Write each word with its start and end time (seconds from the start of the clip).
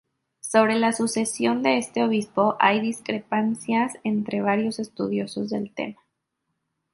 Sobre 0.39 0.73
la 0.79 0.93
sucesión 0.93 1.61
de 1.61 1.77
este 1.77 2.03
obispo 2.03 2.57
hay 2.59 2.79
discrepancias 2.79 3.93
entre 4.03 4.41
varios 4.41 4.79
estudiosos 4.79 5.51
del 5.51 5.71
tema. 5.75 5.99